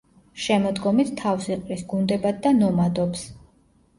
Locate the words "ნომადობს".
2.63-3.27